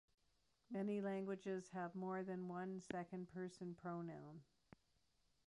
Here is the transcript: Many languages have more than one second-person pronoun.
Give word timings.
Many 0.71 0.99
languages 0.99 1.69
have 1.73 1.93
more 1.93 2.23
than 2.23 2.47
one 2.47 2.81
second-person 2.81 3.75
pronoun. 3.75 4.41